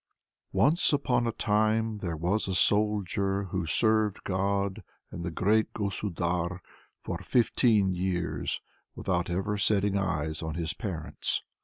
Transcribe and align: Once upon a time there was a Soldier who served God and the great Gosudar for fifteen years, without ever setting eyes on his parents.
Once 0.51 0.91
upon 0.91 1.27
a 1.27 1.31
time 1.31 1.99
there 1.99 2.17
was 2.17 2.47
a 2.47 2.55
Soldier 2.55 3.43
who 3.43 3.67
served 3.67 4.23
God 4.23 4.81
and 5.11 5.23
the 5.23 5.29
great 5.29 5.71
Gosudar 5.73 6.59
for 7.03 7.19
fifteen 7.19 7.93
years, 7.93 8.61
without 8.95 9.29
ever 9.29 9.59
setting 9.59 9.99
eyes 9.99 10.41
on 10.41 10.55
his 10.55 10.73
parents. 10.73 11.43